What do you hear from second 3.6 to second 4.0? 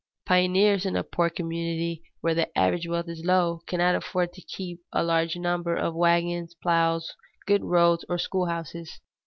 cannot